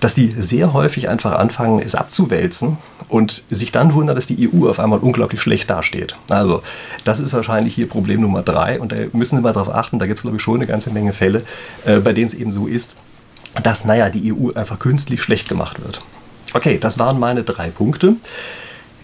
dass 0.00 0.14
sie 0.14 0.34
sehr 0.38 0.72
häufig 0.72 1.08
einfach 1.08 1.38
anfangen, 1.38 1.80
es 1.84 1.94
abzuwälzen 1.94 2.78
und 3.08 3.44
sich 3.50 3.72
dann 3.72 3.94
wundern, 3.94 4.16
dass 4.16 4.26
die 4.26 4.48
EU 4.48 4.68
auf 4.68 4.80
einmal 4.80 4.98
unglaublich 4.98 5.40
schlecht 5.40 5.70
dasteht. 5.70 6.16
Also, 6.28 6.62
das 7.04 7.20
ist 7.20 7.32
wahrscheinlich 7.32 7.74
hier 7.74 7.88
Problem 7.88 8.20
Nummer 8.20 8.42
drei. 8.42 8.80
Und 8.80 8.92
da 8.92 8.96
müssen 9.12 9.36
Sie 9.36 9.42
mal 9.42 9.52
darauf 9.52 9.72
achten, 9.72 9.98
da 9.98 10.06
gibt 10.06 10.18
es, 10.18 10.22
glaube 10.22 10.36
ich, 10.36 10.42
schon 10.42 10.56
eine 10.56 10.66
ganze 10.66 10.90
Menge 10.90 11.12
Fälle, 11.12 11.42
äh, 11.84 11.98
bei 11.98 12.12
denen 12.12 12.28
es 12.28 12.34
eben 12.34 12.50
so 12.50 12.66
ist, 12.66 12.96
dass, 13.62 13.84
naja, 13.84 14.10
die 14.10 14.32
EU 14.32 14.52
einfach 14.54 14.78
künstlich 14.78 15.22
schlecht 15.22 15.48
gemacht 15.48 15.82
wird. 15.82 16.00
Okay, 16.54 16.78
das 16.78 16.98
waren 16.98 17.18
meine 17.18 17.42
drei 17.42 17.68
Punkte. 17.68 18.16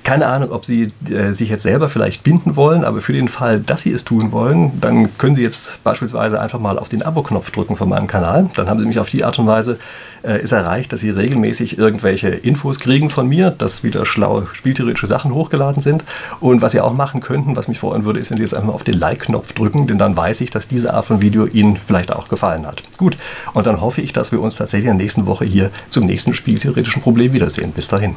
Keine 0.04 0.26
Ahnung, 0.26 0.50
ob 0.50 0.64
Sie 0.64 0.90
äh, 1.08 1.32
sich 1.32 1.48
jetzt 1.48 1.62
selber 1.62 1.88
vielleicht 1.88 2.24
binden 2.24 2.56
wollen, 2.56 2.84
aber 2.84 3.00
für 3.00 3.12
den 3.12 3.28
Fall, 3.28 3.60
dass 3.60 3.82
Sie 3.82 3.92
es 3.92 4.04
tun 4.04 4.32
wollen, 4.32 4.80
dann 4.80 5.16
können 5.16 5.36
Sie 5.36 5.42
jetzt 5.42 5.82
beispielsweise 5.84 6.40
einfach 6.40 6.58
mal 6.58 6.78
auf 6.78 6.88
den 6.88 7.02
Abo-Knopf 7.02 7.52
drücken 7.52 7.76
von 7.76 7.88
meinem 7.88 8.08
Kanal. 8.08 8.50
Dann 8.56 8.68
haben 8.68 8.80
Sie 8.80 8.86
mich 8.86 8.98
auf 8.98 9.10
die 9.10 9.24
Art 9.24 9.38
und 9.38 9.46
Weise 9.46 9.78
äh, 10.24 10.42
ist 10.42 10.52
erreicht, 10.52 10.92
dass 10.92 11.00
Sie 11.00 11.10
regelmäßig 11.10 11.78
irgendwelche 11.78 12.30
Infos 12.30 12.80
kriegen 12.80 13.10
von 13.10 13.28
mir, 13.28 13.50
dass 13.50 13.84
wieder 13.84 14.04
schlaue 14.04 14.48
spieltheoretische 14.52 15.06
Sachen 15.06 15.32
hochgeladen 15.34 15.82
sind. 15.82 16.02
Und 16.40 16.62
was 16.62 16.72
Sie 16.72 16.80
auch 16.80 16.92
machen 16.92 17.20
könnten, 17.20 17.54
was 17.54 17.68
mich 17.68 17.78
freuen 17.78 18.04
würde, 18.04 18.18
ist, 18.18 18.30
wenn 18.30 18.38
Sie 18.38 18.42
jetzt 18.42 18.54
einfach 18.54 18.68
mal 18.68 18.74
auf 18.74 18.84
den 18.84 18.98
Like-Knopf 18.98 19.52
drücken, 19.52 19.86
denn 19.86 19.98
dann 19.98 20.16
weiß 20.16 20.40
ich, 20.40 20.50
dass 20.50 20.66
diese 20.66 20.94
Art 20.94 21.06
von 21.06 21.22
Video 21.22 21.46
Ihnen 21.46 21.76
vielleicht 21.76 22.12
auch 22.12 22.28
gefallen 22.28 22.66
hat. 22.66 22.82
Gut, 22.98 23.16
und 23.54 23.66
dann 23.66 23.80
hoffe 23.80 24.00
ich, 24.00 24.12
dass 24.12 24.32
wir 24.32 24.40
uns 24.40 24.56
tatsächlich 24.56 24.90
in 24.90 24.96
der 24.96 25.04
nächsten 25.04 25.26
Woche 25.26 25.44
hier 25.44 25.70
zum 25.90 26.06
nächsten 26.06 26.34
spieltheoretischen 26.34 27.02
Problem 27.02 27.32
wiedersehen. 27.32 27.72
Bis 27.72 27.88
dahin. 27.88 28.16